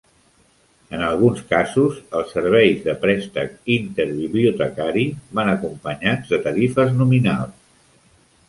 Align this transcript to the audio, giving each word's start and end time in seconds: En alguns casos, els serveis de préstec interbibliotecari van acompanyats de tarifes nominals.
En 0.99 1.03
alguns 1.07 1.41
casos, 1.51 1.99
els 2.21 2.33
serveis 2.37 2.81
de 2.87 2.95
préstec 3.05 3.53
interbibliotecari 3.75 5.07
van 5.41 5.53
acompanyats 5.55 6.33
de 6.33 6.41
tarifes 6.49 6.95
nominals. 7.05 7.79